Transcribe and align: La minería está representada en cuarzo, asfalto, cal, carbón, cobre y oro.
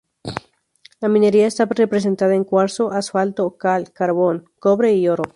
La 0.99 1.09
minería 1.09 1.45
está 1.45 1.65
representada 1.65 2.33
en 2.33 2.43
cuarzo, 2.43 2.91
asfalto, 2.91 3.55
cal, 3.55 3.91
carbón, 3.93 4.45
cobre 4.57 4.95
y 4.95 5.07
oro. 5.07 5.21